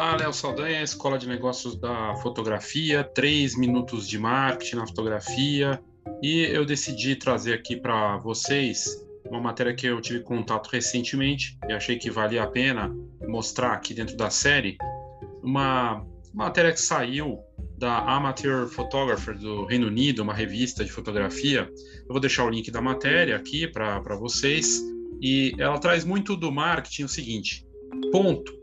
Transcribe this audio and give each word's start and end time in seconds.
Olá, 0.00 0.16
Léo 0.16 0.32
Saldanha, 0.32 0.82
Escola 0.82 1.18
de 1.18 1.28
Negócios 1.28 1.78
da 1.78 2.16
Fotografia, 2.22 3.04
três 3.04 3.54
minutos 3.54 4.08
de 4.08 4.18
marketing 4.18 4.76
na 4.76 4.86
fotografia. 4.86 5.78
E 6.22 6.40
eu 6.40 6.64
decidi 6.64 7.16
trazer 7.16 7.52
aqui 7.52 7.76
para 7.76 8.16
vocês 8.16 9.06
uma 9.28 9.42
matéria 9.42 9.74
que 9.74 9.86
eu 9.86 10.00
tive 10.00 10.20
contato 10.20 10.68
recentemente 10.68 11.58
e 11.68 11.74
achei 11.74 11.98
que 11.98 12.10
valia 12.10 12.44
a 12.44 12.46
pena 12.46 12.90
mostrar 13.28 13.74
aqui 13.74 13.92
dentro 13.92 14.16
da 14.16 14.30
série. 14.30 14.78
Uma 15.42 16.02
matéria 16.32 16.72
que 16.72 16.80
saiu 16.80 17.38
da 17.76 17.98
Amateur 17.98 18.68
Photographer 18.68 19.36
do 19.36 19.66
Reino 19.66 19.88
Unido, 19.88 20.22
uma 20.22 20.32
revista 20.32 20.82
de 20.82 20.90
fotografia. 20.90 21.70
Eu 22.00 22.08
vou 22.08 22.20
deixar 22.20 22.46
o 22.46 22.48
link 22.48 22.70
da 22.70 22.80
matéria 22.80 23.36
aqui 23.36 23.68
para 23.68 24.16
vocês. 24.16 24.80
E 25.20 25.52
ela 25.58 25.78
traz 25.78 26.06
muito 26.06 26.38
do 26.38 26.50
marketing 26.50 27.04
o 27.04 27.08
seguinte: 27.08 27.66
ponto. 28.10 28.59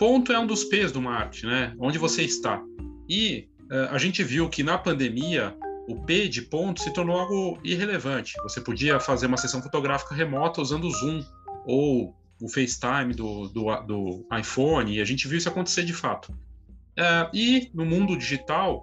Ponto 0.00 0.32
é 0.32 0.38
um 0.38 0.46
dos 0.46 0.64
P's 0.64 0.90
do 0.90 1.02
marketing, 1.02 1.46
né? 1.48 1.74
Onde 1.78 1.98
você 1.98 2.22
está. 2.22 2.64
E 3.06 3.50
uh, 3.70 3.94
a 3.94 3.98
gente 3.98 4.24
viu 4.24 4.48
que 4.48 4.62
na 4.62 4.78
pandemia 4.78 5.54
o 5.86 5.94
P 5.94 6.26
de 6.26 6.40
ponto 6.40 6.80
se 6.80 6.90
tornou 6.90 7.18
algo 7.18 7.60
irrelevante. 7.62 8.32
Você 8.42 8.62
podia 8.62 8.98
fazer 8.98 9.26
uma 9.26 9.36
sessão 9.36 9.62
fotográfica 9.62 10.14
remota 10.14 10.62
usando 10.62 10.84
o 10.84 10.90
Zoom 10.90 11.22
ou 11.66 12.16
o 12.40 12.48
FaceTime 12.48 13.12
do, 13.12 13.48
do, 13.48 13.76
do 13.82 14.26
iPhone, 14.34 14.96
e 14.96 15.02
a 15.02 15.04
gente 15.04 15.28
viu 15.28 15.36
isso 15.36 15.50
acontecer 15.50 15.82
de 15.82 15.92
fato. 15.92 16.32
Uh, 16.32 17.28
e 17.34 17.70
no 17.74 17.84
mundo 17.84 18.16
digital, 18.16 18.82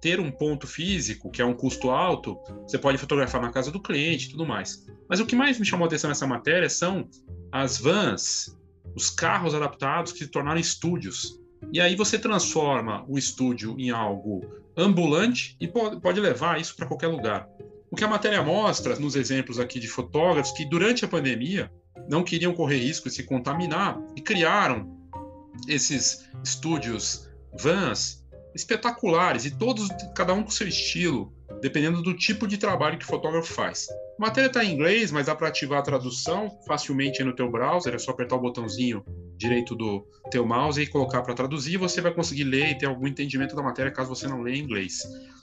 ter 0.00 0.20
um 0.20 0.30
ponto 0.30 0.68
físico, 0.68 1.28
que 1.28 1.42
é 1.42 1.44
um 1.44 1.54
custo 1.54 1.90
alto, 1.90 2.38
você 2.62 2.78
pode 2.78 2.98
fotografar 2.98 3.42
na 3.42 3.50
casa 3.50 3.72
do 3.72 3.82
cliente 3.82 4.28
e 4.28 4.30
tudo 4.30 4.46
mais. 4.46 4.86
Mas 5.08 5.18
o 5.18 5.26
que 5.26 5.34
mais 5.34 5.58
me 5.58 5.66
chamou 5.66 5.86
a 5.86 5.88
atenção 5.88 6.08
nessa 6.08 6.26
matéria 6.26 6.70
são 6.70 7.08
as 7.50 7.78
vans, 7.78 8.56
os 8.94 9.10
carros 9.10 9.54
adaptados 9.54 10.12
que 10.12 10.18
se 10.18 10.28
tornaram 10.28 10.60
estúdios. 10.60 11.38
E 11.72 11.80
aí 11.80 11.94
você 11.94 12.18
transforma 12.18 13.04
o 13.08 13.16
estúdio 13.16 13.76
em 13.78 13.90
algo 13.90 14.40
ambulante 14.76 15.56
e 15.60 15.68
pode, 15.68 16.20
levar 16.20 16.60
isso 16.60 16.74
para 16.74 16.86
qualquer 16.86 17.08
lugar. 17.08 17.48
O 17.90 17.96
que 17.96 18.04
a 18.04 18.08
matéria 18.08 18.42
mostra, 18.42 18.98
nos 18.98 19.16
exemplos 19.16 19.58
aqui 19.58 19.78
de 19.78 19.86
fotógrafos, 19.86 20.52
que 20.52 20.64
durante 20.64 21.04
a 21.04 21.08
pandemia 21.08 21.70
não 22.08 22.24
queriam 22.24 22.54
correr 22.54 22.78
risco 22.78 23.08
de 23.08 23.14
se 23.14 23.24
contaminar 23.24 24.00
e 24.16 24.20
criaram 24.20 24.98
esses 25.68 26.28
estúdios 26.42 27.28
vans 27.60 28.22
espetaculares 28.54 29.44
e 29.44 29.50
todos, 29.50 29.88
cada 30.14 30.32
um 30.32 30.42
com 30.42 30.50
seu 30.50 30.68
estilo, 30.68 31.32
dependendo 31.60 32.02
do 32.02 32.14
tipo 32.14 32.46
de 32.46 32.58
trabalho 32.58 32.98
que 32.98 33.04
o 33.04 33.08
fotógrafo 33.08 33.52
faz. 33.52 33.86
A 34.22 34.26
matéria 34.26 34.46
está 34.46 34.64
em 34.64 34.72
inglês, 34.72 35.10
mas 35.10 35.26
dá 35.26 35.34
para 35.34 35.48
ativar 35.48 35.80
a 35.80 35.82
tradução 35.82 36.48
facilmente 36.64 37.24
no 37.24 37.34
teu 37.34 37.50
browser, 37.50 37.92
é 37.92 37.98
só 37.98 38.12
apertar 38.12 38.36
o 38.36 38.40
botãozinho 38.40 39.04
direito 39.36 39.74
do 39.74 40.06
teu 40.30 40.46
mouse 40.46 40.80
e 40.80 40.86
colocar 40.86 41.22
para 41.22 41.34
traduzir, 41.34 41.76
você 41.76 42.00
vai 42.00 42.14
conseguir 42.14 42.44
ler 42.44 42.70
e 42.70 42.78
ter 42.78 42.86
algum 42.86 43.08
entendimento 43.08 43.56
da 43.56 43.62
matéria 43.64 43.90
caso 43.90 44.08
você 44.08 44.28
não 44.28 44.40
leia 44.40 44.56
inglês. 44.56 45.02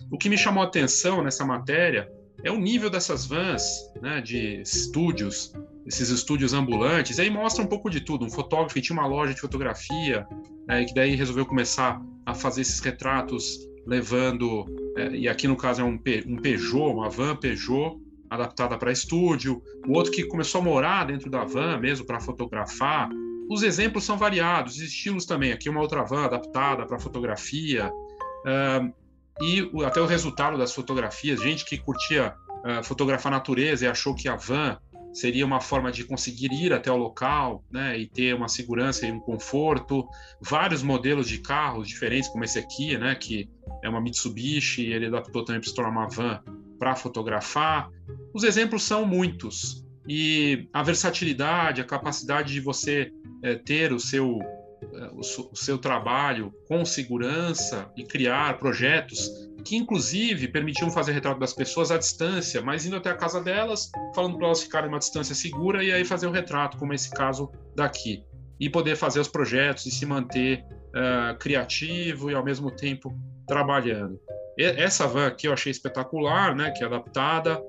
O 0.09 0.17
que 0.17 0.29
me 0.29 0.37
chamou 0.37 0.63
a 0.63 0.65
atenção 0.65 1.21
nessa 1.21 1.43
matéria 1.43 2.09
é 2.41 2.49
o 2.49 2.57
nível 2.57 2.89
dessas 2.89 3.25
vans, 3.25 3.91
né, 4.01 4.21
de 4.21 4.61
estúdios, 4.61 5.51
esses 5.85 6.07
estúdios 6.07 6.53
ambulantes, 6.53 7.17
e 7.17 7.21
aí 7.23 7.29
mostra 7.29 7.61
um 7.61 7.67
pouco 7.67 7.89
de 7.89 7.99
tudo. 7.99 8.23
Um 8.23 8.29
fotógrafo 8.29 8.73
que 8.75 8.81
tinha 8.81 8.97
uma 8.97 9.05
loja 9.05 9.33
de 9.33 9.41
fotografia, 9.41 10.25
né, 10.65 10.85
que 10.85 10.93
daí 10.93 11.15
resolveu 11.15 11.45
começar 11.45 12.01
a 12.25 12.33
fazer 12.33 12.61
esses 12.61 12.79
retratos 12.79 13.59
levando, 13.85 14.65
é, 14.95 15.09
e 15.17 15.27
aqui 15.27 15.49
no 15.49 15.57
caso 15.57 15.81
é 15.81 15.83
um, 15.83 15.99
um 16.27 16.37
Peugeot, 16.37 16.93
uma 16.93 17.09
van 17.09 17.35
Peugeot, 17.35 17.99
adaptada 18.29 18.77
para 18.77 18.91
estúdio, 18.91 19.61
o 19.87 19.93
outro 19.93 20.11
que 20.11 20.23
começou 20.23 20.61
a 20.61 20.63
morar 20.63 21.05
dentro 21.05 21.29
da 21.29 21.43
van 21.43 21.77
mesmo 21.79 22.05
para 22.05 22.19
fotografar. 22.19 23.09
Os 23.49 23.63
exemplos 23.63 24.03
são 24.03 24.17
variados, 24.17 24.75
os 24.75 24.81
estilos 24.81 25.25
também. 25.25 25.51
Aqui 25.51 25.69
uma 25.69 25.81
outra 25.81 26.03
van 26.03 26.25
adaptada 26.25 26.85
para 26.85 26.99
fotografia. 26.99 27.91
Uh, 27.91 28.93
e 29.41 29.69
até 29.83 29.99
o 29.99 30.05
resultado 30.05 30.57
das 30.57 30.73
fotografias, 30.73 31.41
gente 31.41 31.65
que 31.65 31.77
curtia 31.77 32.35
uh, 32.63 32.83
fotografar 32.83 33.31
natureza 33.31 33.85
e 33.85 33.87
achou 33.87 34.13
que 34.13 34.27
a 34.27 34.35
van 34.35 34.77
seria 35.13 35.45
uma 35.45 35.59
forma 35.59 35.91
de 35.91 36.03
conseguir 36.03 36.51
ir 36.53 36.71
até 36.73 36.91
o 36.91 36.97
local, 36.97 37.63
né, 37.71 37.97
e 37.97 38.07
ter 38.07 38.35
uma 38.35 38.47
segurança 38.47 39.05
e 39.07 39.11
um 39.11 39.19
conforto. 39.19 40.07
Vários 40.39 40.83
modelos 40.83 41.27
de 41.27 41.39
carros 41.39 41.87
diferentes, 41.87 42.29
como 42.29 42.43
esse 42.43 42.59
aqui, 42.59 42.97
né, 42.97 43.15
que 43.15 43.49
é 43.83 43.89
uma 43.89 44.01
Mitsubishi, 44.01 44.85
ele 44.85 45.07
adaptou 45.07 45.43
também 45.43 45.61
para 45.61 45.69
se 45.69 45.75
tornar 45.75 45.91
uma 45.91 46.07
van 46.07 46.43
para 46.77 46.95
fotografar. 46.95 47.89
Os 48.33 48.43
exemplos 48.43 48.83
são 48.83 49.05
muitos 49.05 49.85
e 50.07 50.67
a 50.73 50.83
versatilidade, 50.83 51.81
a 51.81 51.85
capacidade 51.85 52.53
de 52.53 52.59
você 52.59 53.11
é, 53.43 53.55
ter 53.55 53.91
o 53.93 53.99
seu 53.99 54.39
é, 54.81 55.09
o, 55.13 55.55
seu 55.55 55.77
trabalho 55.77 56.53
com 56.67 56.85
segurança 56.85 57.91
e 57.97 58.03
criar 58.03 58.59
projetos 58.59 59.29
que 59.65 59.75
inclusive 59.75 60.47
permitiam 60.47 60.89
fazer 60.89 61.11
retrato 61.11 61.39
das 61.39 61.53
pessoas 61.53 61.91
à 61.91 61.97
distância, 61.97 62.61
mas 62.61 62.85
indo 62.85 62.95
até 62.95 63.09
a 63.09 63.15
casa 63.15 63.41
delas, 63.41 63.91
falando 64.15 64.37
para 64.37 64.47
elas 64.47 64.63
ficarem 64.63 64.87
uma 64.87 64.99
distância 64.99 65.35
segura 65.35 65.83
e 65.83 65.91
aí 65.91 66.05
fazer 66.05 66.27
o 66.27 66.31
retrato, 66.31 66.77
como 66.77 66.93
esse 66.93 67.11
caso 67.11 67.51
daqui, 67.75 68.23
e 68.57 68.69
poder 68.69 68.95
fazer 68.95 69.19
os 69.19 69.27
projetos 69.27 69.85
e 69.85 69.91
se 69.91 70.05
manter 70.05 70.63
uh, 70.89 71.37
criativo 71.37 72.31
e 72.31 72.33
ao 72.33 72.43
mesmo 72.43 72.71
tempo 72.71 73.13
trabalhando. 73.45 74.19
Essa 74.57 75.07
van 75.07 75.27
aqui 75.27 75.47
eu 75.47 75.53
achei 75.53 75.71
espetacular, 75.71 76.55
né? 76.55 76.71
Que 76.71 76.83
é 76.83 76.87
adaptada, 76.87 77.61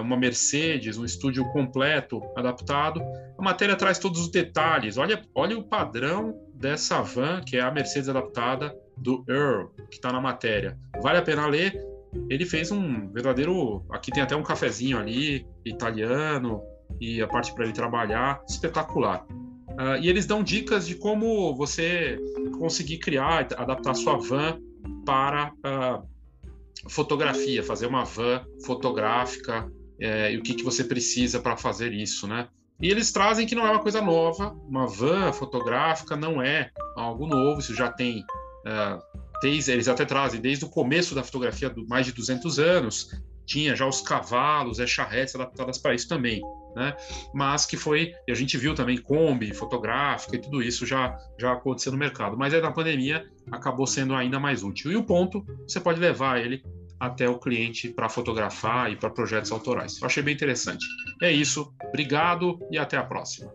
uma 0.00 0.16
Mercedes, 0.16 0.98
um 0.98 1.04
estúdio 1.04 1.44
completo 1.52 2.20
adaptado. 2.36 3.00
A 3.38 3.42
matéria 3.42 3.76
traz 3.76 3.98
todos 3.98 4.20
os 4.20 4.30
detalhes. 4.30 4.96
Olha, 4.96 5.22
olha 5.34 5.58
o 5.58 5.64
padrão 5.64 6.34
dessa 6.54 7.02
van, 7.02 7.40
que 7.40 7.56
é 7.56 7.60
a 7.60 7.70
Mercedes 7.70 8.08
adaptada 8.08 8.74
do 8.96 9.24
Earl, 9.28 9.68
que 9.90 9.96
está 9.96 10.12
na 10.12 10.20
matéria. 10.20 10.78
Vale 11.02 11.18
a 11.18 11.22
pena 11.22 11.46
ler. 11.46 11.78
Ele 12.30 12.46
fez 12.46 12.70
um 12.70 13.10
verdadeiro. 13.12 13.84
Aqui 13.90 14.10
tem 14.10 14.22
até 14.22 14.34
um 14.34 14.42
cafezinho 14.42 14.98
ali, 14.98 15.46
italiano, 15.64 16.62
e 17.00 17.20
a 17.20 17.26
parte 17.26 17.52
para 17.54 17.64
ele 17.64 17.72
trabalhar, 17.72 18.42
espetacular. 18.48 19.24
Uh, 19.70 20.00
e 20.00 20.08
eles 20.08 20.24
dão 20.24 20.42
dicas 20.42 20.86
de 20.86 20.94
como 20.94 21.54
você 21.54 22.18
conseguir 22.58 22.98
criar, 22.98 23.46
adaptar 23.56 23.94
sua 23.94 24.16
van 24.16 24.58
para 25.04 25.52
uh, 25.56 26.08
fotografia, 26.88 27.62
fazer 27.62 27.86
uma 27.86 28.04
van 28.04 28.44
fotográfica 28.64 29.70
é, 30.00 30.32
e 30.32 30.36
o 30.36 30.42
que, 30.42 30.54
que 30.54 30.62
você 30.62 30.84
precisa 30.84 31.40
para 31.40 31.56
fazer 31.56 31.92
isso, 31.92 32.26
né? 32.26 32.48
E 32.80 32.90
eles 32.90 33.10
trazem 33.10 33.46
que 33.46 33.54
não 33.54 33.66
é 33.66 33.70
uma 33.70 33.80
coisa 33.80 34.02
nova, 34.02 34.50
uma 34.68 34.86
van 34.86 35.32
fotográfica 35.32 36.14
não 36.14 36.42
é 36.42 36.70
algo 36.94 37.26
novo, 37.26 37.60
isso 37.60 37.74
já 37.74 37.90
tem, 37.90 38.20
uh, 38.20 39.00
desde, 39.40 39.72
eles 39.72 39.88
até 39.88 40.04
trazem 40.04 40.40
desde 40.40 40.66
o 40.66 40.68
começo 40.68 41.14
da 41.14 41.24
fotografia, 41.24 41.70
do, 41.70 41.86
mais 41.88 42.04
de 42.04 42.12
200 42.12 42.58
anos, 42.58 43.10
tinha 43.46 43.74
já 43.74 43.86
os 43.86 44.02
cavalos, 44.02 44.78
as 44.78 44.90
charretes 44.90 45.34
adaptadas 45.34 45.78
para 45.78 45.94
isso 45.94 46.06
também 46.06 46.42
né? 46.76 46.94
Mas 47.32 47.64
que 47.64 47.76
foi, 47.76 48.14
a 48.28 48.34
gente 48.34 48.58
viu 48.58 48.74
também 48.74 48.98
Kombi, 48.98 49.54
fotográfica 49.54 50.36
e 50.36 50.38
tudo 50.38 50.62
isso 50.62 50.84
já, 50.84 51.18
já 51.40 51.54
aconteceu 51.54 51.90
no 51.90 51.96
mercado. 51.96 52.36
Mas 52.36 52.52
aí 52.52 52.60
na 52.60 52.70
pandemia 52.70 53.26
acabou 53.50 53.86
sendo 53.86 54.14
ainda 54.14 54.38
mais 54.38 54.62
útil. 54.62 54.92
E 54.92 54.96
o 54.96 55.02
ponto, 55.02 55.42
você 55.66 55.80
pode 55.80 55.98
levar 55.98 56.38
ele 56.38 56.62
até 56.98 57.28
o 57.28 57.38
cliente 57.38 57.88
para 57.88 58.08
fotografar 58.08 58.90
e 58.90 58.96
para 58.96 59.10
projetos 59.10 59.52
autorais. 59.52 60.00
Eu 60.00 60.06
achei 60.06 60.22
bem 60.22 60.34
interessante. 60.34 60.84
É 61.22 61.30
isso, 61.30 61.74
obrigado 61.88 62.58
e 62.70 62.78
até 62.78 62.96
a 62.96 63.04
próxima. 63.04 63.52